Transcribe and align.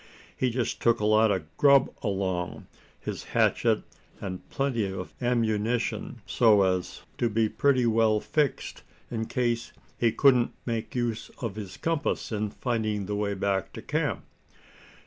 He 0.35 0.49
just 0.49 0.81
took 0.81 0.99
a 0.99 1.05
lot 1.05 1.29
of 1.29 1.43
grub 1.57 1.91
along, 2.01 2.65
his 2.99 3.23
hatchet, 3.37 3.83
and 4.19 4.49
plenty 4.49 4.91
of 4.91 5.13
ammunition, 5.21 6.21
so 6.25 6.63
as 6.63 7.03
to 7.19 7.29
be 7.29 7.47
pretty 7.47 7.85
well 7.85 8.19
fixed 8.19 8.81
in 9.11 9.25
case 9.27 9.73
he 9.99 10.11
couldn't 10.11 10.55
make 10.65 10.95
use 10.95 11.29
of 11.39 11.53
his 11.55 11.77
compass 11.77 12.31
in 12.31 12.49
finding 12.49 13.05
the 13.05 13.15
way 13.15 13.35
back 13.35 13.73
to 13.73 13.81
camp." 13.83 14.23